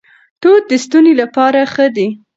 توت 0.41 0.63
د 0.69 0.71
ستوني 0.83 1.13
لپاره 1.21 1.59
ښه 1.73 1.87
دي. 1.95 2.07